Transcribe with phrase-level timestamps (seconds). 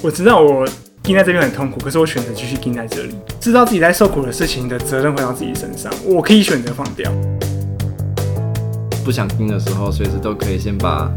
[0.00, 0.64] 我知道我
[1.02, 3.16] 钉在这边很痛苦，可是我选择继续钉在这里。
[3.40, 7.10] 知道自己在受苦的事情的责任回到自己身上，我可以选择放掉。
[9.04, 11.10] 不想钉的时候，随时都可以先把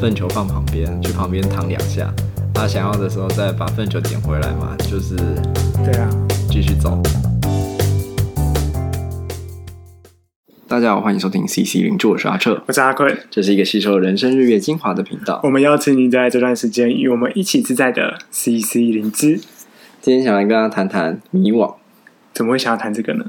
[0.00, 2.12] 粪球放旁边，去旁边躺两下。
[2.52, 5.16] 他想要的时候再把粪球捡回来嘛，就是
[5.82, 6.08] 对啊，
[6.50, 7.00] 继续走。
[10.76, 15.40] 大家好，欢迎收听 CC 灵知，我是阿彻，我是阿坤，这是一个吸收人生日月精华的频道。
[15.42, 19.40] 我们邀请你在这段时间与我们一起自在的 CC 灵知。
[20.02, 21.76] 今天想来跟大家谈谈迷惘。
[22.34, 23.24] 怎么会想要谈这个呢？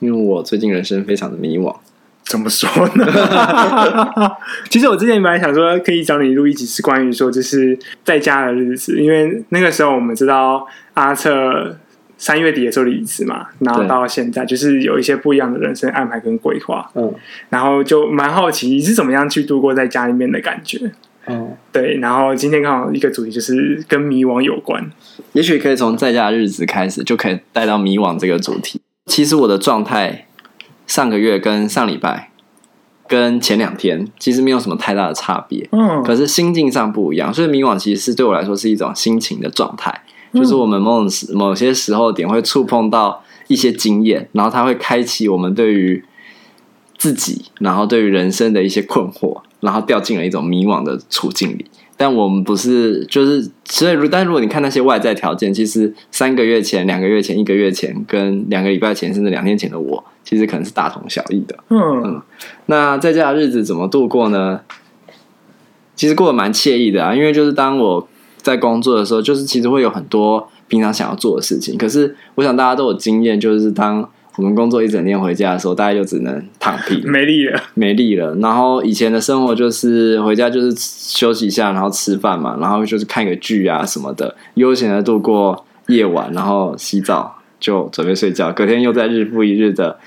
[0.00, 1.72] 因为我最近人生非常的迷惘。
[2.24, 3.06] 怎么说呢？
[4.68, 11.78] 其实我之前本来想说可以找你录一集，是关于说就是在家的日子，因为那个时候我们知道阿彻。
[12.18, 17.14] 三月底的时候离职嘛，然后到现在就是有一些不一样的人生安排跟规划，嗯，
[17.48, 20.90] 然后就蛮好奇你是怎么样去度过在家里面的感觉，
[21.28, 24.90] 嗯，对，然后今天刚好一个主题就是跟迷惘有关，
[25.32, 28.80] 也许可以从在家的日子开始，就可以带到迷惘这个主题。
[29.06, 30.26] 其实我的状态
[30.88, 32.32] 上个月跟上礼拜
[33.06, 40.02] 跟前两天其实没有什么太大的差别，嗯，可是心境上不一样，所以迷惘其实是对我来说是一种心情的状态。
[40.34, 46.04] 就是我们某种某些时候点会触碰到一些经验，然后它会开启我们对于
[46.98, 51.64] 自己，然后对于人生的一些困惑，然后掉进了一种迷惘的处境里。
[51.96, 61.56] 但我们不是，就是所以，但如果你看那些外在条件，其实三个月前、两个月前、一个月前，跟两个礼拜前，甚至两天前的我，其实可能是大同小异的。
[61.70, 62.22] 嗯嗯。
[62.66, 64.60] 那在家的日子怎么度过呢？
[65.96, 68.08] 其实过得蛮惬意的啊，因为就是当我。
[68.38, 71.76] 在工作的时候，就是其实会有很多平常想要做的事情。
[71.76, 78.34] 可是，我想大家都有经验，就是当我们工作一整天回家的时候，大家就只能躺平， 没力了，没力了。
[78.36, 88.52] 然后以前的生活就是回家就是休息一下，然后吃饭嘛，然后就是看个剧啊什么的，悠闲的度过夜晚，然后洗澡就准备睡觉。
[88.52, 89.98] 隔天又在日复一日的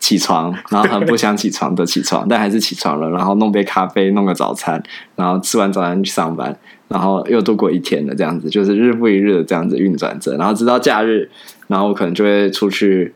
[0.00, 3.08] 起床，然后很不想起床的起床，但还是起床了。
[3.10, 4.82] 然后弄杯咖啡，弄个早餐，
[5.14, 6.58] 然后吃完早餐去上班。
[6.92, 10.36] 然后又度过一天的这样子，就是日复一日的这样子运转着。
[10.36, 11.30] 然后直到假日，
[11.68, 13.14] 然后我可能就会出去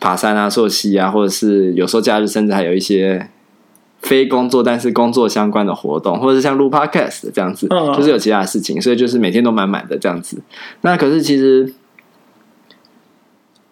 [0.00, 3.28] 爬山啊、溯溪啊，或者是有时候假日甚至还有一些
[4.00, 10.40] 非工作但是工作相关的活动，或者是像录 Podcast 这样子，就是有其他的事情，所以就是每天都满满的这样子。
[10.80, 11.74] 那可是其实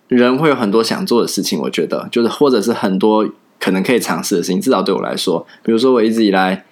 [0.09, 3.27] 人会有很多想做的事情，我觉得就是或者是很多
[3.59, 4.61] 可能可以尝试的事情。
[4.61, 6.67] 至少对我来说，比如说我一直以来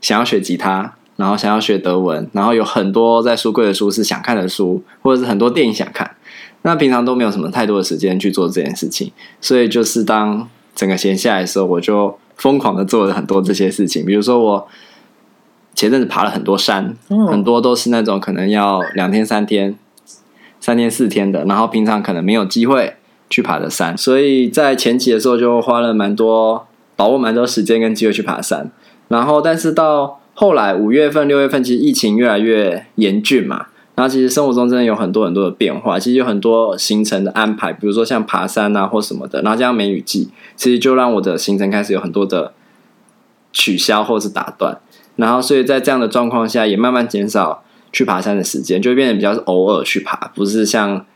[0.00, 0.94] 想要学吉他。
[1.16, 6.10] 然后想要学德文，然后有很多在书柜的书是想看的书，或者是很多电影想看。
[6.62, 14.04] 那平常都没有什么太多的时间去做这件事情，所以就是当整个闲下来的时候，我就疯狂的做了很多这些事情。
[14.04, 14.68] 比如说我
[15.74, 16.96] 前阵子爬了很多山，
[17.30, 19.78] 很多都是那种可能要两天三天、
[20.60, 22.96] 三天四天的，然后平常可能没有机会
[23.30, 26.66] 去爬的山，所以在前期的时候就花了蛮多，
[26.96, 28.70] 把握蛮多时间跟机会去爬山。
[29.08, 42.52] 然后但是到后来五月份、六月份，其实疫情越来越严峻嘛，然后其实生活中真的有很多很多的变化，其实有很多行程的安排，比如说像爬山啊或什么的，然后加上梅雨季，其实就让我的行程开始有很多的
[43.50, 44.78] 取消或是打断，
[45.16, 51.06] 然后所以在这样的状况下，也慢慢减少去爬山的时间，就会变得比较偶尔去爬，不是像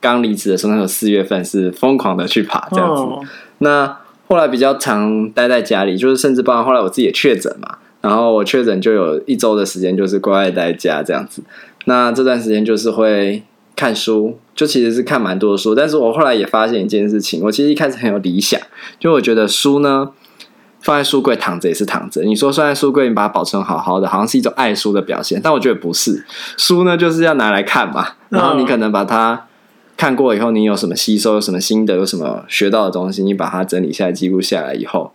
[0.00, 3.02] 刚离职的时候那种四月份是疯狂的去爬这样子。
[3.02, 3.22] Oh.
[3.58, 7.76] 那后来比较常待在家里，就是甚至包括后来我自己也确诊嘛。
[8.00, 11.42] 然后我确诊就有一周的时间，就是乖乖待家这样子。
[11.84, 13.42] 那这段时间就是会
[13.76, 15.74] 看书，就其实是看蛮多书。
[15.74, 18.60] 但是我后来也发现一件事情，我其实一开始很有理想，
[18.98, 20.10] 就我觉得书呢
[20.80, 22.22] 放在书柜躺着也是躺着。
[22.22, 25.40] 你说放在书柜，你把它保存好好的，好像是一种爱书的表现。
[25.42, 26.24] 但我觉得不是，
[26.56, 28.06] 书呢就是要拿来看嘛。
[28.30, 29.46] 然后你可能把它
[29.96, 35.12] 看过以后，你有什么吸收，有什么心得，有什么学到的东西，你把它整理下来、记录下来以后，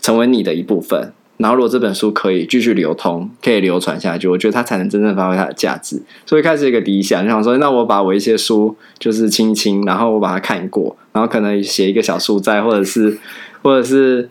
[0.00, 1.12] 成为你的一部分。
[1.40, 6.00] 然后，如果这本书可以继续流通，可以流传下去，我觉得它才能真正发挥它的价值。
[6.26, 13.18] 所以开始一个理想，就想说，那我把我一些书就是清清，然后我把它看过，然后可能写一个小书摘，或者是，
[13.62, 14.28] 或者是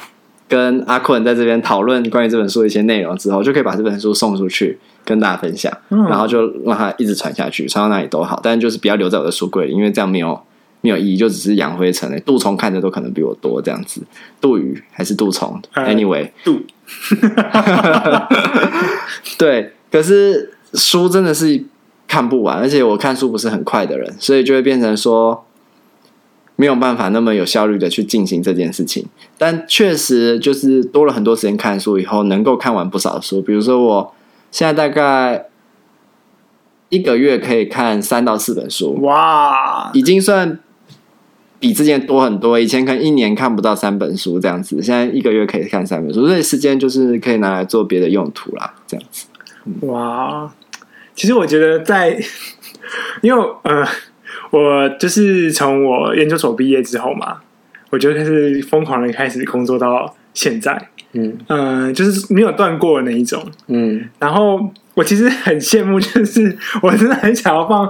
[0.47, 10.39] 跟阿坤在这边讨论关于这本书的一些内容之后，就可以把这本书送出去跟大家分享，然后就让它一直传下去，传到哪里都好，但是就是不要留在我的书柜里，因为这样没有。
[10.81, 12.19] 没有意义，就只是扬灰尘诶。
[12.21, 14.01] 杜虫看着都可能比我多这样子，
[14.39, 16.61] 杜鱼还是杜虫？Anyway，杜，
[19.37, 19.73] 对。
[19.91, 21.63] 可是书真的是
[22.07, 25.45] 看不完，而且我看书不是很快的人，所以就会变成说
[26.55, 29.07] 没有办法那么有效率的去进行这件事情。
[29.37, 33.41] 但确实就是多了很多时间看书以后，能够看完不少书。
[33.41, 34.13] 比如说我
[34.51, 35.47] 现在大概
[36.89, 40.59] 一个月可以看三到四本书，哇，已经算
[41.59, 42.59] 比之前多很多。
[42.59, 49.27] 以前可能一年看不到三本书这样子，现在一个月可以看三本书，所以时间就是可以拿来做别的用途啦，这样子。
[49.85, 50.51] 哇，
[51.15, 52.17] 其实我觉得在，
[53.21, 53.85] 因为呃，
[54.51, 57.38] 我就是从我研究所毕业之后嘛，
[57.89, 64.71] 我就开始疯狂的开始工作到现在，嗯嗯、呃，就是没有断过的那一种，嗯，然后。
[64.95, 67.89] 我其实很羡慕，就是我真的很想要放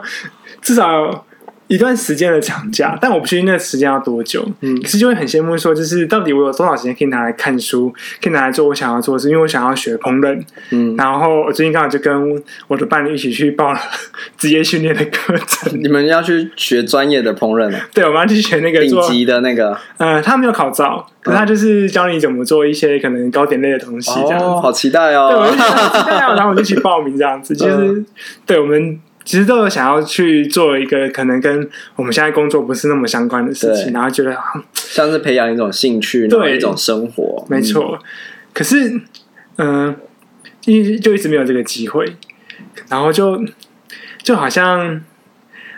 [0.62, 1.26] 至少
[1.70, 4.44] 一段时间的长假，但我不确定那个时间要多久。
[4.62, 10.42] 嗯，可是就会很羡慕说，就是到底我有多少时间可以拿来看书，可以拿来做我想要做的事，因为我想要学烹饪。
[10.72, 13.80] 嗯，然后我最近刚好就跟我的伴侣一起去报了
[14.36, 15.80] 职业训练的课程。
[15.80, 17.88] 你们要去学专业的烹饪啊？
[17.94, 19.78] 对，我们要去学那个顶级的那个。
[19.98, 25.30] 呃，他没有考照，可他就是教你怎么做一些可能糕点类的东西，这样好期待哦！
[25.30, 28.04] 对，我就很期待，然后我就去报名这样子，就是
[28.48, 29.00] 对我们。
[29.30, 34.36] 其实都有想要去做一个可能跟我们现在工作不是那么相关的事情，然后觉得
[34.74, 37.96] 像是培养一种兴趣，对一种生活，没错。
[38.02, 38.06] 嗯、
[38.52, 38.90] 可是，
[39.58, 39.96] 嗯、呃，
[40.66, 42.12] 一就一直没有这个机会，
[42.88, 43.40] 然后就
[44.24, 45.00] 就好像，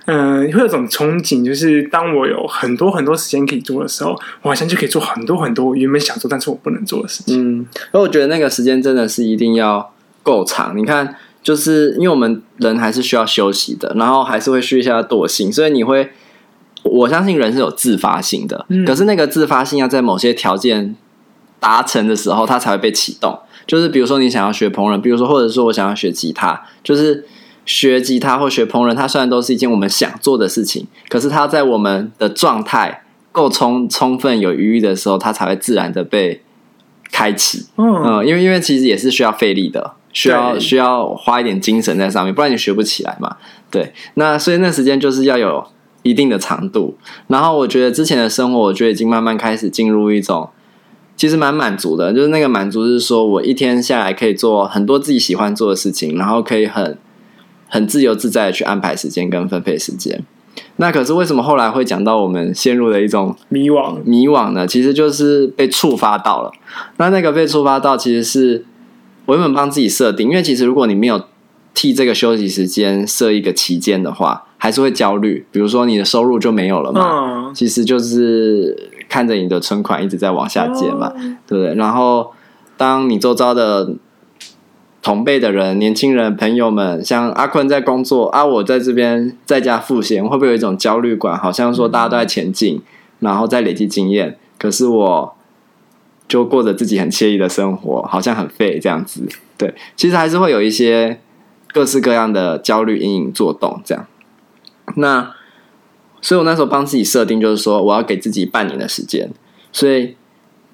[0.06, 4.12] 嗯、呃，会有种憧憬，就是当我有很多很多时间可以做的时候，
[4.44, 7.59] 我好像就可以做很多很多我原本想做但是我不能做的事情。
[7.59, 9.94] 嗯，而我觉得那个时间真的是一定要
[10.24, 10.77] 够长。
[10.77, 11.18] 你看。
[11.43, 16.11] 就是因为我们人还是需要休息的，然后还是会需要一下惰性，所以你会，
[16.83, 20.95] 我相信人是有自发性的，嗯、可是那个自发性要在某些条件
[21.59, 23.39] 达成的时候，它才会被启动。
[23.67, 27.25] 就是比如说你想要学烹饪，比如说或者说我想要学吉他，就是
[27.65, 36.41] 学吉他或学烹饪，它虽然都是一件我们想做的事情，可是它在我们的状态够充充分有余裕的时候，它才会自然的被
[37.11, 37.67] 开启。
[37.77, 39.93] 嗯，嗯，因为因为其实也是需要费力的。
[40.13, 43.37] 需要需要花一点精神在上面，不然你学不起来嘛。
[43.69, 45.65] 对，那所以那时间就是要有
[46.03, 46.97] 一定的长度。
[47.27, 50.49] 然后我觉得之前的生活，我觉得已经慢慢开始进入一种
[51.15, 56.97] 其实蛮满足的，就是那个满足是说我一天下来可以做很多自己喜欢做的事情，然后可以很
[57.69, 60.21] 很自由自在的去安排时间跟分配时间。
[60.75, 64.67] 那可是为什么后来会讲到我们陷入了一种迷惘迷惘呢？
[64.67, 66.51] 其实就是被触发到了。
[66.97, 68.65] 那那个被触发到其实是。
[69.31, 71.23] 我原本帮自己设定，因为其实如果你没有
[71.73, 75.45] 替这个休息时间设一个期间的话，还是会焦虑。
[75.53, 81.73] 比如说你的收入就没有了嘛，嗯、其实就是看着你的存款一直在往下减嘛，嗯、对不对？
[81.75, 82.33] 然后
[82.75, 83.93] 当你周遭的
[85.01, 91.37] 同辈的人、年轻人、朋友们，像阿坤在工作，啊，我在这边在家赋闲，会不会有一种焦虑感？
[91.37, 92.83] 好像说大家都在前进，嗯、
[93.19, 95.35] 然后在累积经验，可是我。
[96.31, 99.27] 就过着自己很惬意的生活，好像很废这样子。
[99.57, 101.19] 对，其实还是会有一些
[101.73, 103.81] 各式各样的焦虑隐隐作动。
[103.83, 104.07] 这样，
[104.95, 105.33] 那
[106.21, 109.29] 所以我那时候帮自己设定，就是说我要给自己半年的时间，
[109.73, 110.15] 所以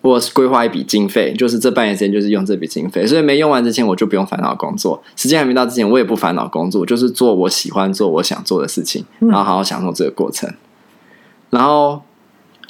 [0.01, 3.07] 我规划一笔经费，就是这半年时间就是用这笔经费。
[3.07, 10.53] 所以没用完之前，我就不用烦恼工作；时间还没到之前，我也不烦恼工作，就是做我喜欢做、我想做的事情，然后好好享受这个过程，
[11.49, 12.03] 然后。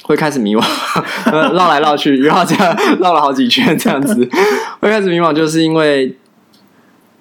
[0.08, 0.64] 会开始迷惘，
[1.52, 4.14] 绕来绕去，然后这样绕了好几圈，这样子
[4.80, 6.16] 会开始迷惘，就是因为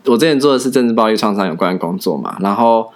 [0.05, 2.89] 我之前做的是政治暴力创伤有关的工作嘛，然后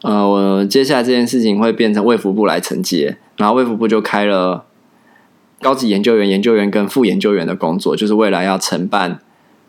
[0.00, 4.64] 呃，我接下来这件事情会变成卫福部来承接，然后卫福部就开了
[5.60, 9.18] 高级研究员、研究员跟副研究员的工作，就是未来要承办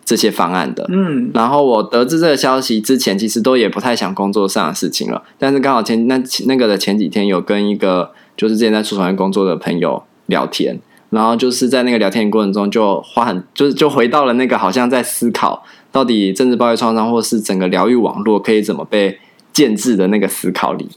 [0.06, 0.86] 这些方案的。
[0.88, 8.12] 嗯，然后我得知这个消息之前，其实都也不太想工作上的事情了，但是刚好前那那个的前几天有跟一个。
[8.38, 10.80] 就是之前在出版工作的朋友聊天，
[11.12, 19.20] 然后就是在那个聊天过程中，就花很就是就回到了那个好像在思考到底政治暴力创伤或是整个疗愈网络可以怎么被
[19.54, 20.90] 建置的那个思考里，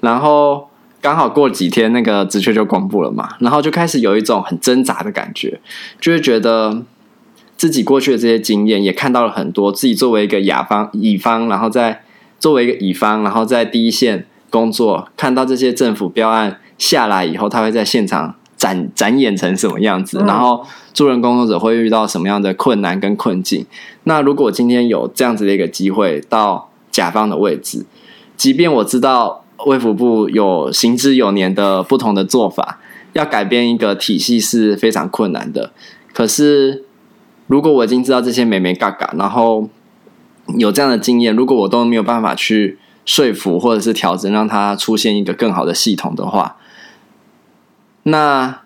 [0.00, 0.68] 然后
[1.00, 5.60] 刚好过几天那个职缺就公布了嘛，然后就开始有一种很挣扎的感觉，
[6.00, 6.82] 就会觉得
[7.56, 12.02] 自己过去的这些经验也看到了很多，自己作为一个甲方乙方，然后在
[12.40, 16.58] 作为一个乙方，然后在第一线工作，看到这些政府标案。
[16.80, 20.18] 下来以后，他会在现场展展演成什么样子？
[20.26, 23.66] 然后助人工作者会遇到什么样的困难跟困境？
[24.04, 27.84] 那如果今天有这样子的一个机会到甲方的位置，
[28.36, 32.80] 即便我知道卫福部有行之有年的不同的做法，
[33.12, 35.72] 要改变一个体系是非常困难的。
[36.14, 36.84] 可是
[37.46, 39.68] 如果我已经知道这些美眉嘎嘎，然后
[40.56, 46.56] 有这样的经验，如果我都没有办法去说服或者是调整，让它出现一个更好的系统的话，
[48.10, 48.60] 那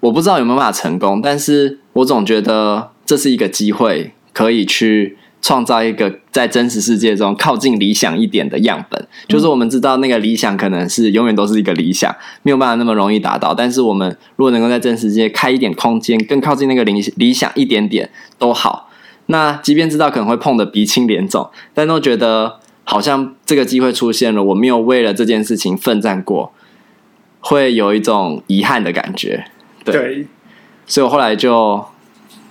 [0.00, 13.54] 我不知道有没有办法成功，但是我总觉得这是一个机会，可以去创造一个在真实世界中靠近理想一点的样本，就是我们知道那个理想可能是永远都是一个理想，没有办法那么容易达到。
[13.54, 18.88] 但是我们如果能够在真实世界开一点空间，更靠近那个理理想一点点都好。
[19.26, 26.52] 那即便知道可能会碰得鼻青脸肿，但都觉得好像这个机会出现了，我没有为了这件事情奋战过，
[27.40, 29.44] 会有一种遗憾的感觉。
[29.84, 30.26] 对，对
[30.86, 31.84] 所以我后来就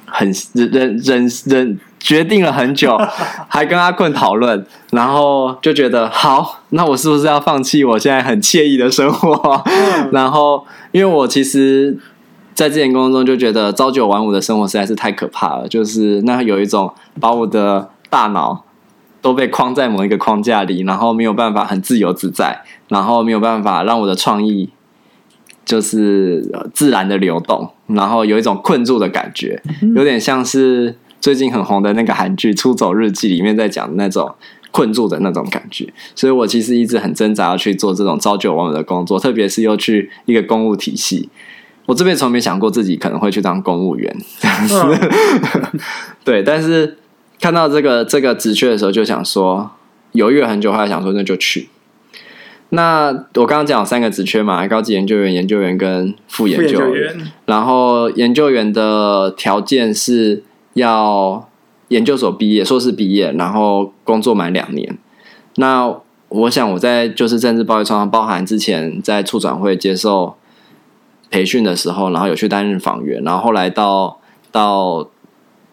[0.06, 1.80] 很忍忍忍忍。
[2.02, 2.98] 决定了很久，
[3.50, 9.62] 还跟阿坤讨论，然后就觉得好，那我是不是要放弃我现在很惬意的生活？
[9.66, 12.00] 嗯、然后，因为我其实，
[12.54, 18.64] 在之前工作中就觉得朝九晚五的生活实在是太可怕了，就是那有一种把我的大脑
[19.22, 24.70] 都被框在某一个框架里，然后没有办法很自由自在，然后没有办法让我的创意
[25.70, 29.62] 就是自然的流动，然后有一种困住的感觉，
[29.96, 30.96] 有点像是。
[31.22, 34.34] 最近很红的那个韩剧《出走日记》里面在讲那种
[34.72, 35.86] 困住的那种感觉，
[36.16, 41.28] 所以我其实一直很挣扎要去做这种朝九晚五的工作，特别是又去一个公务体系。
[41.88, 44.82] 我这边从没想过自己可能会去当公务员，这样子。
[44.82, 45.80] 嗯、
[46.24, 46.98] 对，但是
[47.42, 49.70] 看到这个这个职缺的时候，就想说
[50.14, 51.68] 犹豫了很久，后来想说那就去。
[52.70, 56.74] 那我刚刚讲有三个职缺嘛，高级研究员、研究员跟副研究员。
[56.74, 60.44] 究员然后研究员的条件是。
[60.74, 61.50] 要
[61.88, 64.98] 研究所毕业，硕士毕业，然后工作满两年。
[65.56, 65.94] 那
[66.30, 70.36] 我想我在就是政治报业创伤，包含之前在处转会接受
[71.32, 74.20] 培训的时候，然后有去担任访员，然后后来到
[74.52, 75.10] 到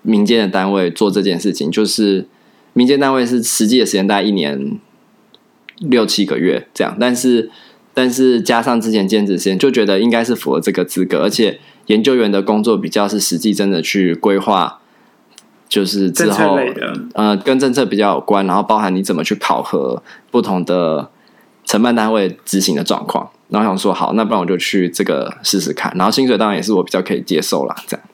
[0.02, 2.26] 民间的单位做这件事情，就是
[2.72, 4.80] 民间单位是实际的时间大概一年
[5.78, 7.50] 六七个月这样，但是
[7.94, 14.80] 但是加上之前兼职时间，就觉得应该是符合这个资格，而且研究员的工作比较是实际真的去规划。
[15.68, 16.56] 就是之后，
[17.14, 21.10] 呃，跟政策比较有关，然后包含你怎么去考核不同的
[21.64, 28.06] 承办单位执行的状况，然后想说好，那不然我就去这个试试看，然后薪水当然也是我比较可以接受啦，这样。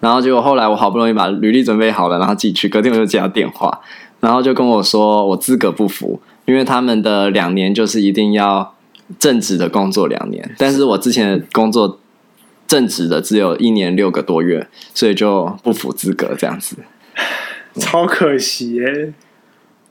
[0.00, 3.80] 然后结果后来我好不容易把履历准备好了，然后自己去，隔天我就接到电话，
[4.20, 8.74] 然后就跟我说我资格不符，因为他们的两年就是一定要
[9.18, 11.98] 正职的工作两年，但是我之前的工作。
[12.68, 16.74] 正职的只有一年六个多月，所以就不符资格这样子，
[17.78, 19.12] 超可惜耶。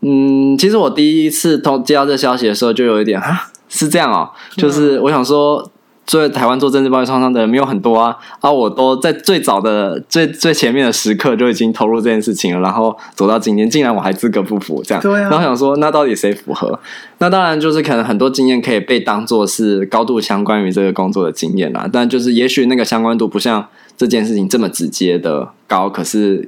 [0.02, 5.72] 嗯，其实我第一次通接到这消息的时候，就有一点啊，是这样哦，就是我想说。
[6.06, 16.80] 在台湾做政治暴力创伤的人没有很多啊，啊，我都在最早的最最前面的时刻就已经投入这件事情了，然后走到今天，竟然我还资格不符这样，对啊，然后想说，那到底谁符合？
[17.18, 26.48] 那当然就是可能很多经验可以被当做是高度相关于这个工作的经验啦，但就是也许那个相关度不像这件事情这么直接的高，可是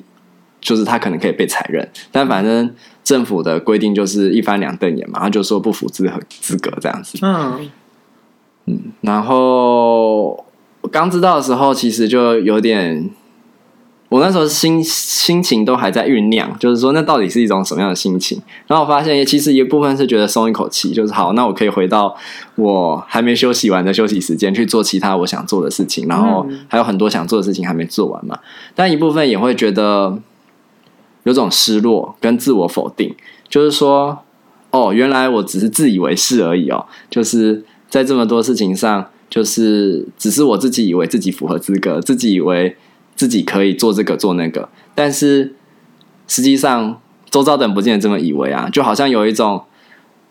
[0.62, 2.72] 就是他可能可以被采认，但反正
[3.04, 7.68] 政府的规定就是一翻两瞪眼嘛，他就说不符资格资格这样子，嗯。
[8.68, 10.46] 嗯，然后
[10.82, 13.10] 我刚知道的时候，其实就有点，
[14.10, 18.42] 我那时候心心情都还在酝酿，就是说那到底是一种什么样的心情？
[18.68, 22.14] 然后我发现，其实一部分是觉得松一口气，就是好，那我可以回到
[22.56, 28.38] 我还没休息完的休息时间去做其他我想做的事情，然后还有很多想做的事情还没做完嘛。
[28.76, 30.20] 但一部分也会觉得
[31.24, 33.16] 有种失落跟自我否定，
[33.48, 34.20] 就是说，
[34.72, 37.64] 哦，原来我只是自以为是而已哦，就是。
[37.90, 42.76] 在这么多事情上，就是只是我自己以为自己符合资格，自己以为
[43.16, 45.56] 自己可以做这个做那个，但是
[46.28, 49.64] 实际上周遭的人不见得这么以为啊，就好像有一种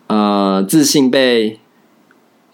[0.07, 1.59] 呃自信被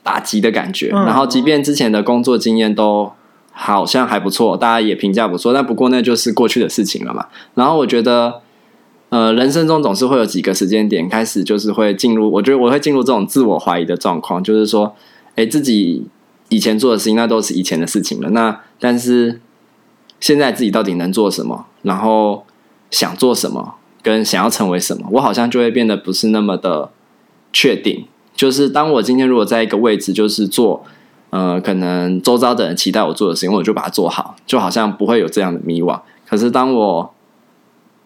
[0.04, 0.90] 打击的感觉。
[0.90, 3.12] 然后，即便之前的工作经验都
[3.52, 7.28] 好像还不错，大家也评价不错，但不过那就是过去的事情了嘛。
[7.56, 8.43] 然后我觉得。
[9.14, 14.96] 呃，人生中总是会有几个时间点开始，就是会进入，我觉得我会进入这种自我怀疑的状况，就是说，
[15.36, 16.08] 哎，自己
[16.50, 18.32] 以前做的事情，那都是以前的事情了。
[18.32, 19.40] 那但是
[20.20, 21.68] 现在自己到底能做什么？
[21.84, 22.44] 然后
[22.90, 23.76] 想做什么？
[24.02, 25.08] 跟想要成为什么？
[25.12, 26.90] 我好像就会变得不是那么的
[27.54, 28.06] 确定。
[28.36, 30.84] 就是当我今天如果在一个位置，就是做，
[31.30, 36.00] 呃，可能周遭的人期待我做的事情，我就把它做好，就好像不会有这样的迷惘。
[36.28, 37.13] 可是当我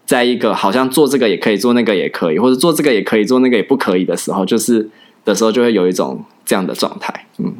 [0.07, 4.89] 在一个好像做这个也可以，做那个也可以，或者做这个也可以，做那个也不可以的时候，就是
[5.25, 7.25] 的时候就会有一种这样的状态。
[7.39, 7.53] 嗯，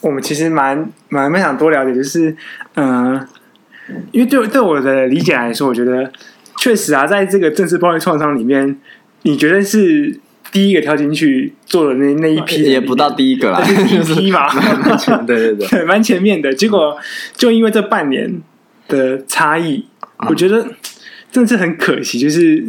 [0.00, 2.36] 我们其实蛮蛮蛮想多了解，就是
[2.76, 3.26] 嗯、
[4.12, 6.12] 因为对对我的理解来说，我觉得
[6.58, 8.78] 确实啊，在这个政治报业创伤里面，
[9.22, 10.20] 你觉得是
[10.52, 14.48] 第一个跳进去做的那那一批，也不到第一个啦，第一批嘛，
[15.26, 16.54] 对对对，蛮前面的。
[16.54, 16.96] 结果
[17.36, 18.40] 就因为这半年
[18.86, 19.86] 的差异，
[20.28, 20.64] 我觉得。
[21.34, 22.64] 真的是很可惜，就是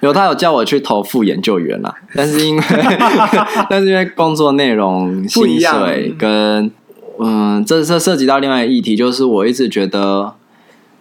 [0.00, 2.62] 有他有叫我去投副研究员啦， 但是因为
[3.70, 6.68] 但是因为工作内容、薪水跟
[7.20, 10.34] 嗯，这这涉及到另外一个议题，就是我一直觉得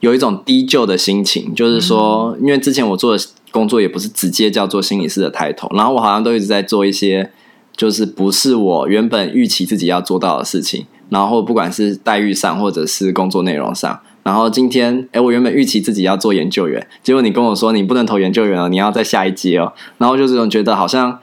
[0.01, 7.31] 有一种低就的心情，就是说，因为之前我做的工作也不是直接叫做心理师的抬头，然后我好像都一直在做一些
[7.75, 14.00] 就是不是我原本预期自己要做到的事情，然后不管是待遇上或者是工作内容上。
[14.27, 19.72] 然后今天，哎，我原本预期自己要做研究员，结果你跟我说你不能投研究员了，你要在下一阶哦。
[20.00, 21.17] 然后就这种觉得好像，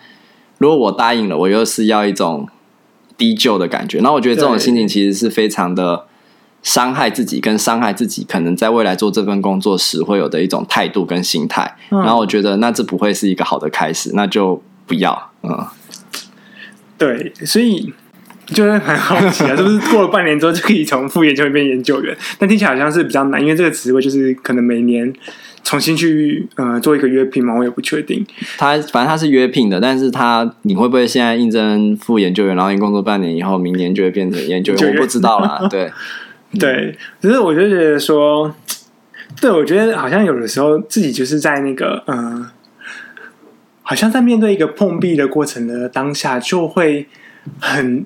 [0.57, 2.49] 如果我答应了，我又是要一种
[3.19, 3.99] 低就的感觉。
[3.99, 6.07] 然后我觉得这种心情其实是非常的
[6.63, 11.77] 伤害自己，跟伤害自己可能在未来做这份工作时会有的一种态度跟心态。
[11.91, 15.31] 然后我觉得那这不会是一个好的开始，那就不要。
[15.43, 15.67] 嗯，
[16.97, 17.93] 对，所以。
[18.47, 22.15] 就是很好奇啊， 是不是过了半年之后就可以从副研究员变研究员？
[22.39, 25.11] 但听起来好像是比较难，因为这个职位就是可能每年
[25.63, 28.25] 重新去呃做一个约聘嘛，我也不确定。
[28.59, 34.95] 他反正他是约聘的，但是他你会不会现在应征副研究员，然后你工作半年以后，明年就会变成研究员？
[34.95, 35.67] 我不知道啦。
[35.71, 35.91] 对
[36.61, 38.55] 对，只是我就觉得说，
[39.41, 42.51] 对我觉得好像有的时候自己就是在那个呃，
[43.83, 47.07] 好像在面对一个碰壁的过程的当下，就会
[47.59, 48.05] 很。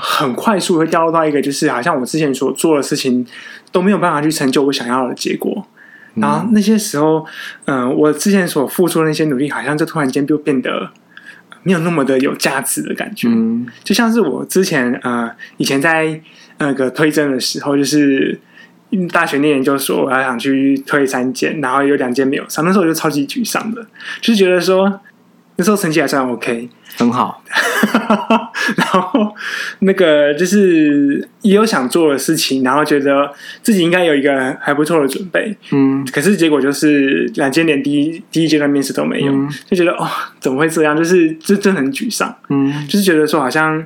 [0.00, 3.26] 很快速会掉落到一个，就是好像我之前所做的事情
[3.70, 5.66] 都没有办法去成就我想要的结果。
[6.14, 7.24] 然后那些时候，
[7.66, 10.90] 嗯、呃，我之前所付出的那些努力，好像就突然间就变得
[11.62, 13.28] 没有那么的有价值的感觉。
[13.28, 16.20] 嗯，就像是我之前呃以前在
[16.58, 18.40] 那个推甄的时候，就是
[19.12, 23.80] 大学念研究所，我还想去推三间，然后有两间没有上，那时候我就超级沮丧的，
[24.20, 25.00] 就是觉得说
[25.60, 26.70] 那时候成绩还算 OK。
[26.96, 27.42] 很好，
[28.76, 29.34] 然后
[29.78, 40.06] 那个就是也有想做的事情，然后觉得自己应该有一个还不错的准备，嗯，可是结果就是两间连第一第一阶段面试都没有，嗯、就觉得哦，
[40.40, 40.96] 怎么会这样？
[40.96, 43.82] 就是就真的很沮丧，嗯，就是觉得说好像，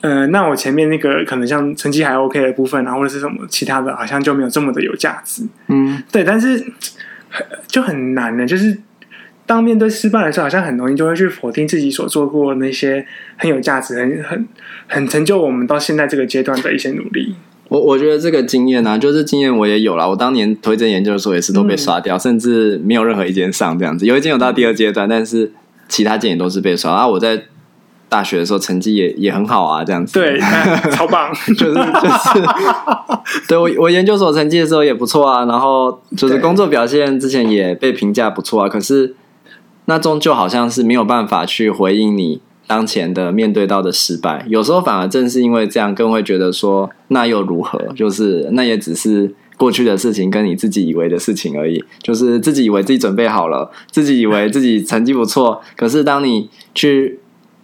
[0.00, 6.72] 呃，那我前面那个可能像成绩还 OK 的部分，然后或者是什么其他的，好像就没有这么的有价值，嗯，对，但是
[7.68, 8.76] 就很难呢，就是。
[9.46, 13.06] 当面对失败的时候，好像很容易就会去否定自己所做过那些
[13.36, 14.48] 很有价值、很很
[14.88, 17.36] 很成就我们到现在这个阶段的一些努力。
[17.68, 20.08] 我我觉得这个经验呢、啊，就是经验我也有了。
[20.10, 24.04] 我当年推荐研究所，也是都被刷掉，嗯、甚至没有任何一间上这样子。
[24.04, 25.52] 有一间有到第二阶段，但是
[25.88, 26.92] 其他间也都是被刷。
[26.92, 27.42] 啊，我在
[28.08, 30.12] 大学的时候成绩也也很好啊，这样子。
[30.12, 30.38] 对，
[30.90, 33.46] 超棒， 就是就是。
[33.48, 39.14] 对我我研究所成绩的时候也不错啊，然后就是工作表现之前也被评价不错啊，可是。
[39.86, 47.78] 那终究好像是没有办法去回应你当前的面对到的失败，有时候反而正是因为这样，更会觉得说那又如何？
[47.94, 51.84] 就是那也只是过去的事情，跟你自己以为的事情而已。
[52.02, 57.20] 就是自己以为自己准备好了，自己以为自己成绩不错，可是当你去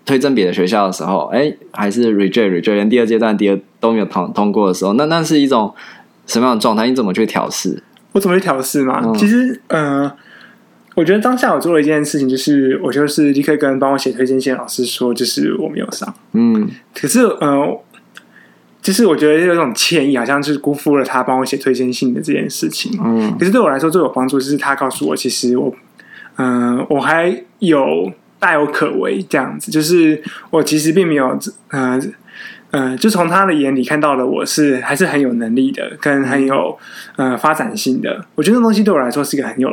[0.06, 5.74] 推甄别的学校的时候，哎，还是 reject reject，连第二阶段第二都没有通通过的时候，那那是一种
[6.26, 6.87] 什么样的状态？
[6.87, 7.82] 你怎么去调试？
[8.12, 9.02] 我怎么去调试嘛？
[9.04, 10.12] 嗯、其实，嗯、呃。
[10.94, 16.14] 我觉得当下我做了一件事情，就是我就是立刻跟帮我写推荐信的老师说，就是我没有上。
[16.33, 17.81] 嗯，可是呃，
[18.83, 22.92] 就是我觉得有种歉意，好像是辜负了他帮我写推荐信的这件事情。
[23.02, 25.74] 嗯，可是对我来说最有帮助，就是他告诉我，其实我，
[26.37, 31.26] 嗯、呃，我还有大有可为这样子，就是我其实并没有，
[31.68, 31.98] 嗯、呃、
[32.72, 36.78] 嗯、呃，就从他的眼里看到了我是还是很有能力的，跟很有
[37.16, 38.26] 呃发展性的。
[38.35, 39.70] 我觉得那东西对我来说是一个很有。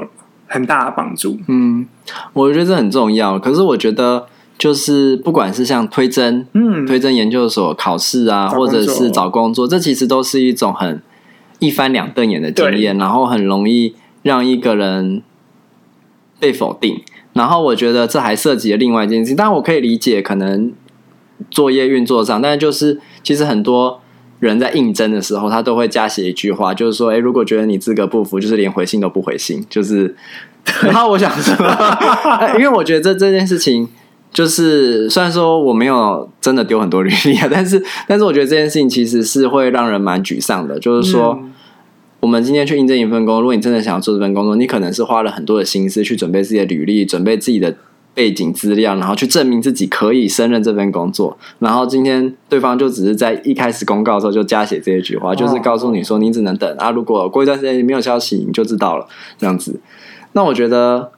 [0.49, 1.37] 很大的帮助。
[1.47, 1.87] 嗯，
[2.33, 3.39] 我觉得这很重要。
[3.39, 4.25] 可是我觉得，
[4.57, 11.01] 就是不管是像推甄，嗯，推甄研究所考试啊，或者是找工作，这其实都是一种很
[11.59, 15.21] 一翻两瞪眼的经验，然后很容易让一个人
[16.39, 17.01] 被否定。
[17.33, 20.73] 然后我觉得这还涉及了另外一件事情，但我可以理解可能
[21.49, 24.01] 作业运作上，但是就是其实很多。
[24.39, 30.15] 人在应征的时候，他都会加写一句话，就是说，哎，如果觉得你资格不符，就是连回信都不回信，就是。
[30.83, 31.55] 然后我想说，
[32.59, 33.87] 因为我觉得这这件事情，
[34.31, 40.77] 就是虽然说我没有真的丢很多履历啊， 但是，但是我觉得这件事情其实是会让人蛮沮丧的。
[40.77, 41.51] 就是说，嗯、
[42.19, 47.75] 我们今天去应征一份工作，如果你真的想要做这份工作，你可能是花了很多的心思去准备自己的履历，准备自己的。
[48.19, 51.37] 背景资料，然后去证明自己可以胜任这份工作。
[51.59, 59.79] 然后今天对方就只是在一开始公告的时候就加写这一句话，就是告诉你说你只能等啊，如果过一段时间你没有消息，你就知道了这样子。
[60.33, 61.13] 那我觉得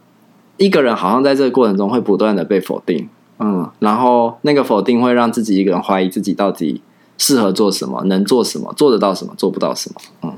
[0.58, 3.10] 一个人好像在这个过程中会不断的被否定，
[3.40, 6.84] 嗯，然后那个否定会让自己一个人怀疑自己到底
[7.18, 10.34] 适合做什么，能做什么，做得到什么，做不到什么，嗯。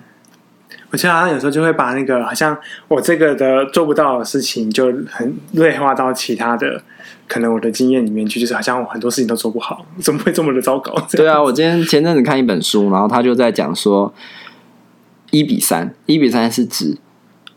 [0.94, 2.56] 我觉得好像有时候就会把那个好像
[2.88, 6.80] 我这个的做不到的事情，就很内化到其他的
[7.28, 10.94] 可能我的经验里面去，就是好像我很多事情都做不好， 怎么会这么的糟糕？
[11.12, 14.14] 对啊，我今天前阵子看一本书，然后他就在讲说，
[15.32, 16.96] 一比三，一比三是指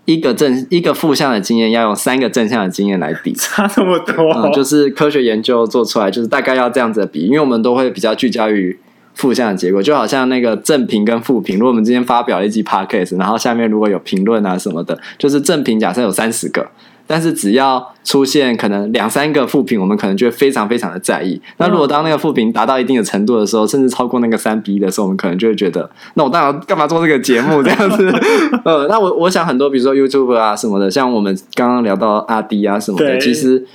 [0.07, 8.79] 一个正一个负向的经验要用三个正向的经验来比， 差这么多，嗯，就是科学研究做出来，就是大概要这样子的比，因为我们都会比较聚焦于。
[9.17, 11.59] 负向的结果就好像那个正评跟负评。
[11.59, 16.69] 如果我们今天发表了一集 podcast，然后下面如果有评论啊什么的，就是正评假设有三十个，
[17.07, 21.41] 但是只要出现可能两三个负评，我们可能就会非常非常的在意。
[21.57, 28.13] 那如果当那个负评达到一定的程度的时候，甚至超过那个三比一的时候，我们可能就会觉得，那我当然干嘛做这个节目这样子？
[28.67, 33.67] 呃，那我我想很多，比如说 YouTube 啊什么的，像我们刚刚聊到阿迪啊什么的，其实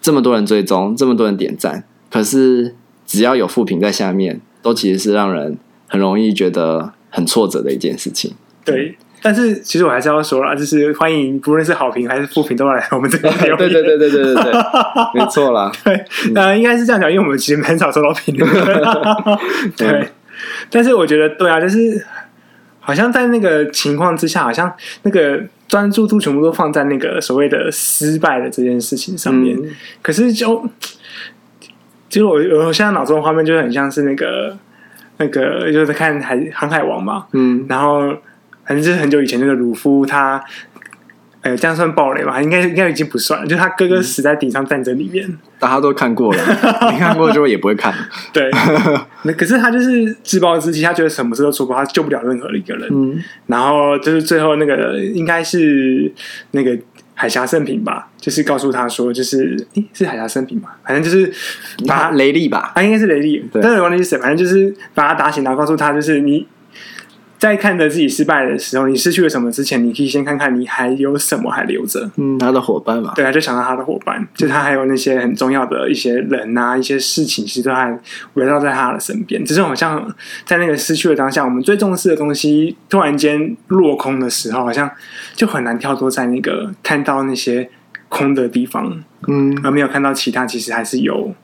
[0.00, 2.76] 这么多人追踪，这么多人点赞，可是。
[3.12, 8.32] 只要有负评在下面，都其实是让人很容易觉得很挫折的一件事情。
[8.64, 13.58] 对，但是其实我还是要说啦，就是欢迎不论是好评还是负评都来我们这边 留言。
[13.58, 14.52] 对对对对对对对，
[15.12, 15.70] 没错啦。
[15.84, 16.02] 对，
[16.34, 18.50] 呃，应该是这样讲，因为我们其实很少收到评论。
[19.76, 20.08] 对，对，
[20.70, 22.02] 但是我觉得对啊，就是
[22.80, 24.72] 好像在那个情况之下，好像
[25.02, 29.70] 那个专注度全部都放在那个所谓的失败的这件事情上面，嗯、
[30.00, 30.66] 可是就。
[32.12, 34.54] 其实我我现在脑中的画面就很像是那个
[35.16, 38.10] 那个就是看海《航海王》嘛，嗯，然后
[38.66, 40.44] 反正就是很久以前那个鲁夫他，
[41.40, 42.42] 呃，这样算暴雷吧？
[42.42, 45.26] 应该应该已经不算了，就是他哥哥死在顶上战争里面，
[45.58, 46.38] 大家都看过了，
[46.92, 47.94] 没看过就也不会看。
[48.30, 48.50] 对，
[49.24, 52.90] 那可是他就是自暴自弃，他觉得什么事都做不好，他救不了任何一个人。
[52.92, 56.12] 嗯，然后就是最后那个应该是
[56.50, 56.78] 那个。
[57.14, 61.32] 海峡圣品吧，就是告诉他说，就是诶，是海峡圣品吧，反正就是
[61.86, 63.60] 把他雷利吧，他应该是雷利，对。
[63.62, 66.46] 但是忘记是谁，反正就是把他打醒，然后告诉他，就是你。
[67.42, 72.08] 在看着自己失败的时候，你失去了什么之前，你可以先看看你还有什么还留着。
[72.16, 77.98] 嗯，他的伙伴嘛，对啊，就想到他的伙伴，就他还有那些很重要的一些人啊，一些事情，其实都还
[78.34, 79.44] 围绕在他的身边。
[79.44, 80.08] 只是好像
[80.44, 84.88] 在那个失去的当下，我们最重视的东西突然间落空的时候，好像
[85.34, 87.68] 就很难跳脱在那个看到那些
[88.08, 91.34] 空的地方，嗯，而没有看到其他，其实还是有。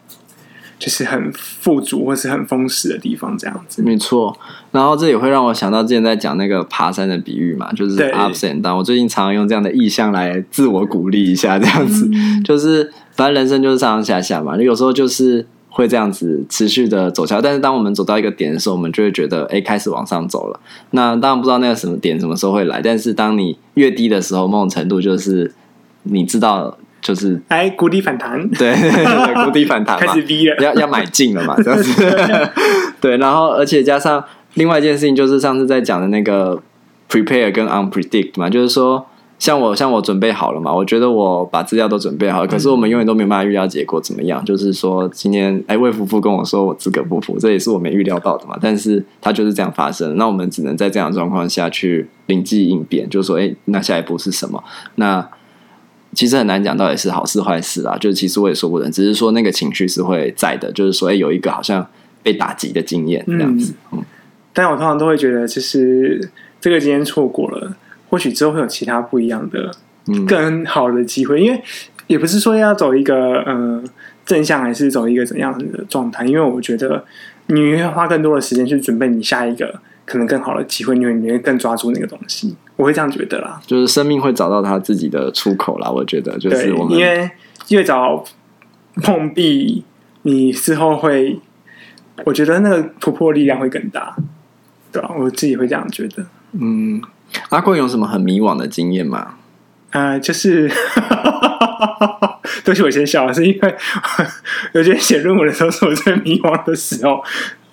[0.79, 4.37] 就是很富足或是很丰实的地方，这样子没错。
[4.71, 8.77] 然后这也会让我想到之前在讲那个爬山的比喻嘛，就是 ups and down。
[8.77, 14.57] 我最近常常用这样的意象来自我鼓励一下，这样子、嗯、 就是反正人生就是上上下下嘛。
[14.57, 20.61] 有时候就是会这样子持续的走下来，但是当我们走到一个点的时候，我们就会觉得哎，开始往上走了。
[20.93, 25.53] 那当然不知道那个什么点什么时候会来，但是当你越低的时候，某种程度就是
[26.05, 26.79] 你知道。
[27.09, 28.75] 就是哎，谷底反弹， 对，
[29.47, 32.03] 谷底反弹，开始低了，要要买进了嘛，这样子。
[33.01, 34.23] 对，然后而且加上
[34.55, 36.61] 另外一件事情，就是上次在讲的那个
[37.11, 39.07] prepare 跟 unpredict 嘛，就是说，
[39.39, 44.45] 像我像我准备好了嘛，我觉得我把资料都准备好了，可是我们永远都没办法预料结果怎么样。
[44.45, 54.63] 就是说，今天哎，魏夫妇跟我说我资格不符，这也是我没预料到的嘛，但是它就是这样发生，那我们只能在这样的状况下去灵机应变，就是说，哎，那下一步是什么？
[54.97, 55.27] 那
[56.15, 61.87] 其实很难讲到底是好事坏事啊，就是其实我也说不准，只是说那个情绪是会在的，就是说，哎，有一个好像
[62.23, 63.75] 被打击的经验这样子。
[63.93, 64.03] 嗯，
[64.55, 67.77] 但我通常都会觉得，其实这个经验错过了，
[68.09, 69.71] 或许之后会有其他不一样的、
[70.27, 71.41] 更好的机会。
[71.41, 71.63] 因为
[72.07, 73.85] 也不是说要走一个呃
[74.25, 76.25] 正向，还是走一个怎样的状态。
[76.25, 77.05] 因为我觉得
[77.49, 82.57] 你会花更多的时间去准备你下一个可能更好的机会，因为你会更抓住那个东西。
[82.79, 85.91] 我会这样觉得啦，就是生命会找到他自己的出口啦。
[85.91, 87.29] 我觉得，就是我们因为
[87.71, 88.25] 越早
[89.03, 89.85] 碰壁，
[90.23, 91.41] 你之后会，
[92.25, 94.15] 我觉得那个突破力量会更大，
[94.93, 95.11] 对吧？
[95.19, 96.25] 我自己会这样觉得。
[96.53, 97.03] 嗯，
[97.49, 99.35] 阿贵有什么很迷惘的经验吗？
[99.91, 100.71] 呃，就是，
[102.63, 103.77] 都是我先笑，是因为
[104.75, 107.25] 我觉得写论文的时候是我最迷惘的时候。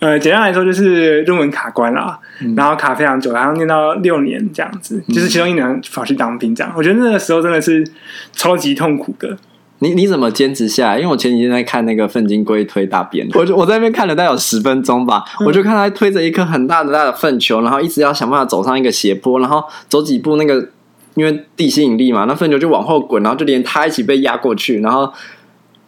[0.06, 6.72] 呃，简单来说就是论文卡关了，嗯、然后卡非常久，然后念到六年这样子，就是其中一年跑去当兵这样。
[6.72, 7.84] 嗯、我觉得那个时候真的是
[8.32, 9.36] 超级痛苦的。
[9.80, 11.00] 你你怎么坚持下来？
[11.00, 20.70] 因为我前几天在看那个粪金龟推大便，我就我在那边看了大概有十分钟吧，嗯、我就看他推着一颗很大的大的粪球，然后一直要想办法走上一个斜坡，然后走几步那个
[21.16, 25.12] 因为地心引力嘛，那粪球就往后滚，然后就连他一起被压过去，然后。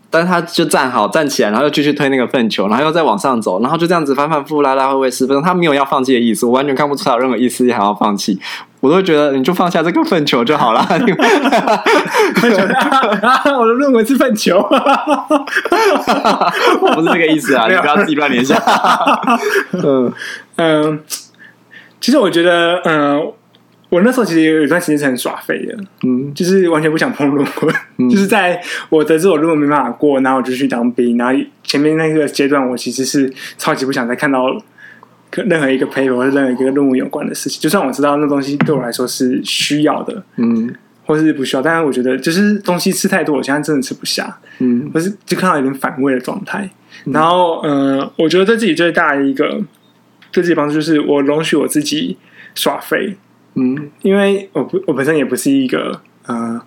[0.09, 8.39] 但是他就站好站起来，然后又继续推那个粪球，然后又再往上走，然后就这样子反反复复拉拉回回十分钟，他没有要放弃的意思，我完全看不出他有任何意思想要放弃，
[8.79, 10.87] 我都觉得你就放下这个粪球就好了。
[12.39, 14.57] 我的论文是粪球，
[16.81, 18.57] 我不是这个意思啊， 你不要自己乱联想。
[19.73, 20.13] 嗯
[20.57, 20.99] 嗯，
[21.99, 23.33] 其实我觉得，嗯、呃，
[23.89, 34.45] 我那时候其实有一段时间是很耍废的，嗯，就是完全不想碰论文，嗯、就是在我得知我论文没办法过，然后我就去当兵，然后前面那个阶段，我其实是超级不想再看到
[35.31, 40.73] 任何一个 paper 或者任何一个论文有关的事情，就算我知道那东西对我来说是需要的，嗯，
[41.05, 46.69] 或是不需要，但是我觉得就是东西吃太多，我现在真的吃不下，嗯，或是就看到有点反胃的状态，
[47.05, 49.61] 然后，嗯、呃，我觉得对自己最大的一个。
[50.29, 52.15] 对自己帮助就是我容许我自己
[52.53, 53.15] 耍废，
[53.57, 56.61] 嗯，因为我不我本身也不是一个呃，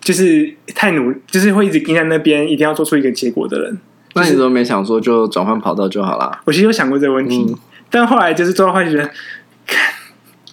[0.00, 3.78] 就是太努，就是会一直盯在那边，一定要做出一个结果的人。
[4.14, 6.40] 那你都没想说就转换跑道就好了？
[6.44, 7.58] 我其实有想过这个问题，嗯、
[7.90, 9.10] 但后来就是做到后来觉得，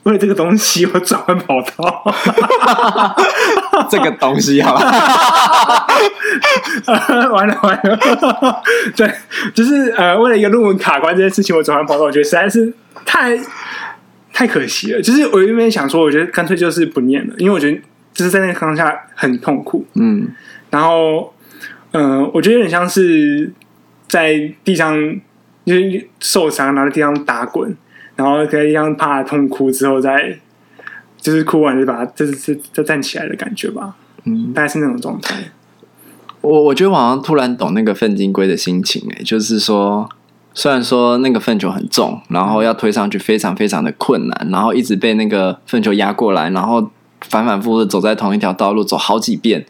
[0.03, 2.15] 为了这个东西我转换跑道，
[3.89, 4.83] 这个东西好 了，
[7.31, 7.99] 完了完了，
[8.95, 9.09] 对。
[9.53, 12.73] 就是呃，为了一个论文卡关这件事情，我转换跑道，我觉得实在是
[13.05, 13.39] 太
[14.33, 15.01] 太可惜了。
[15.01, 17.79] 就是我原本想说，我觉得干脆就是不念了，因为我觉得
[18.13, 19.85] 就是在那个当下很痛苦。
[19.93, 20.27] 嗯，
[20.71, 21.33] 然后
[21.91, 23.53] 嗯、呃，我觉得有点像是
[24.07, 24.97] 在地上
[25.65, 27.73] 就是受伤，然后在地上打滚，
[28.15, 30.37] 然后在地上怕痛哭之后再
[31.17, 33.95] 就是哭完就把它就是再再站起来的感觉吧。
[34.25, 35.35] 嗯，大概是那种状态。
[36.41, 40.09] 我我觉得我好像突然懂那个粪金龟的心情哎，就是说，
[40.53, 46.89] 虽然说那个粪球很重，然后要推上去非常非常的困难，然后一直被那个粪球压过来，然后
[47.21, 49.65] 反反复复走在同一条道路走好几遍，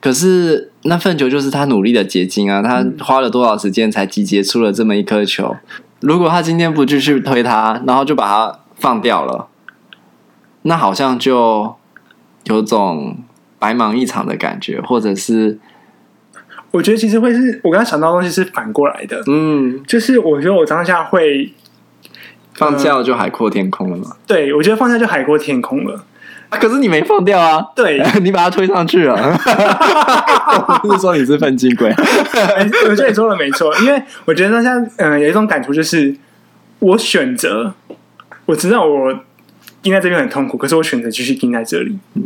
[0.00, 5.56] 可是那粪球就是他努力的结晶啊，他花了多少时间才集结出了这么一颗球？
[6.00, 9.48] 如果他今天不继续推它，然后就把它放掉了，
[10.62, 11.76] 那好像就
[12.44, 13.18] 有种。
[13.58, 15.58] 白忙一场的感觉，或者是，
[16.76, 21.50] 我觉得其实会是我刚刚想到的东西是反过来的，嗯，就是我觉得我当下会
[22.54, 26.04] 放假了就海阔天空了嘛，对，我觉得放假就海阔天空了，
[26.50, 29.16] 啊，可是你没放掉啊，对， 你把它推上去了，
[30.82, 31.88] 不是说你是粪金龟，
[32.88, 36.14] 我觉得你说的没错，因为我觉得当下嗯有一种感触就是
[36.80, 37.72] 我选择，
[38.44, 39.12] 我知道我
[39.82, 42.22] 钉在这边很痛苦，可是我选择继续盯在这里，嗯。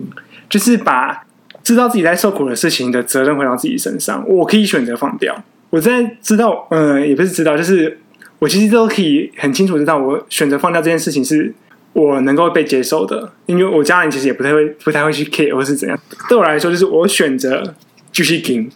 [0.48, 1.24] 就是把
[1.70, 5.40] 知道自己在受苦的事情的责任回到自己身上，我可以选择放掉。
[5.70, 7.96] 我在知道，嗯，也不是知道，就是
[8.40, 11.54] 我其实都可以很清楚知道，我选择放掉这件事情是
[11.92, 15.96] 我能够被接受的，因为我家人其实也不太会，不太会去 care 或是怎样。
[16.28, 17.74] 对我来说，就是我选择
[18.10, 18.68] 继续听，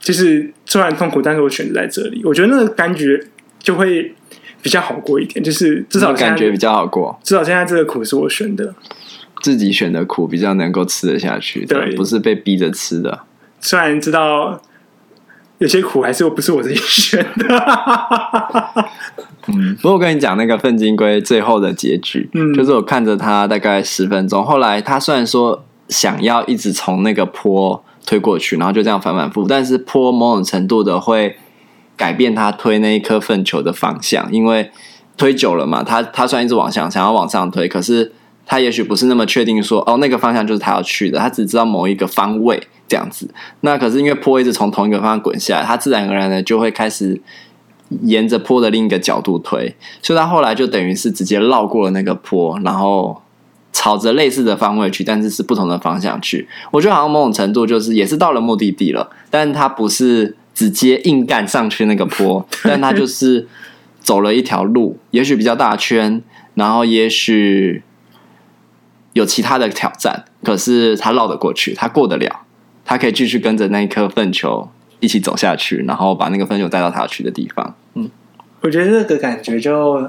[0.00, 2.22] 就是虽然痛苦，但是我选择在这里。
[2.24, 3.24] 我觉得那个感觉
[3.60, 4.12] 就会
[4.60, 7.16] 比较好过一点，就是至少感觉比较好过。
[7.22, 8.74] 至少现在这个苦是我选的。
[9.42, 13.20] 自己选的苦比较能够吃得下去，对，不是被逼着吃的。
[13.60, 14.60] 虽然知道
[15.58, 17.46] 有些苦还是不是我自己选的，
[19.48, 19.74] 嗯。
[19.76, 31.36] 不过我跟你讲，那个粪金龟最后的结局，嗯，就是我看着他大概十分钟，后来他虽然说想要一直从那个坡推过去，然后就这样反反复，但是坡某种程度的会
[31.96, 34.70] 改变他推那一颗粪球的方向，因为
[35.16, 38.12] 推久了嘛，他他虽然一直往上想要往上推，可是。
[38.44, 43.28] 他也许不是那么确定说，哦，那个方向就是他要去的，他只知道某一个方位这样子。
[43.60, 47.18] 那可是因为坡一直从同一个方向滚下来，他自然而然的就会开始
[48.02, 53.22] 沿着坡的另一个角度推，所以他后来就等于是直接绕过了那个坡，然后
[53.72, 56.46] 朝着类似的方位去，但是是不同的方向去。
[56.72, 63.46] 我觉得好像某种程度就是也是到了目的地了，但他不是直接硬干上去那个坡，但他就是
[64.00, 66.20] 走了一条路，也许比较大圈，
[66.54, 67.82] 然后也许。
[69.12, 72.40] 有其他的挑战，可是他绕得过去，他过得了，
[72.84, 74.68] 他可以继续跟着那一颗粪球
[75.00, 77.74] 一起走下去，然后把那个粪球带到他要去的地方。
[77.94, 78.10] 嗯，
[78.60, 80.08] 我觉得这个感觉就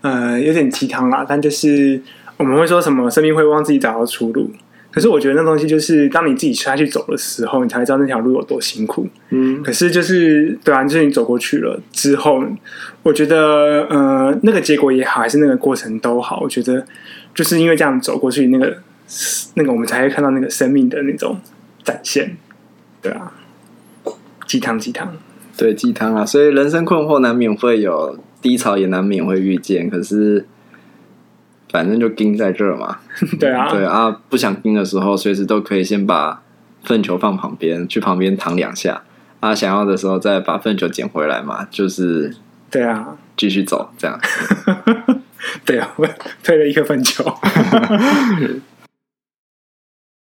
[0.00, 2.02] 呃有点鸡汤啦，但就是
[2.36, 4.50] 我们会说什么生命会帮自己找到出路，
[4.90, 9.06] 可是我觉得那东西就是当你自己下去走的时候，你才知道那条路有多辛苦。
[9.30, 12.42] 嗯，可是就是对啊，就是你走过去了之后，
[13.02, 16.84] 我觉得呃那个结果也好，还是那个过程都好，我觉得。
[17.32, 18.76] 就是因为这样走过去，那个
[19.54, 21.38] 那个我们才会看到那个生命的那种
[21.84, 22.36] 展现，
[23.00, 23.32] 对啊，
[24.48, 25.16] 鸡汤鸡汤，
[25.56, 30.44] 对鸡汤啊，所以人生困惑难免会有低潮，也难免会遇见，可是
[31.70, 32.98] 反正就盯在这儿嘛，
[33.38, 36.42] 对啊， 对啊，不想盯的时候，随时都可以先把
[36.82, 39.02] 粪球放旁边，去旁边躺两下，
[39.40, 42.34] 啊，想要的时候再把粪球捡回来嘛，就是
[42.70, 44.18] 对啊，继续走这样。
[45.64, 46.06] 对啊，我
[46.42, 47.24] 推了一个粪球。